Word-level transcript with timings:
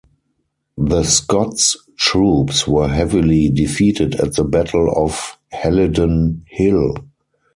The 0.79 1.03
Scots 1.03 1.77
troops 1.95 2.67
were 2.67 2.87
heavily 2.87 3.49
defeated 3.51 4.15
at 4.15 4.33
the 4.35 4.43
Battle 4.43 4.91
of 4.95 5.37
Halidon 5.53 6.41
Hill. 6.49 6.95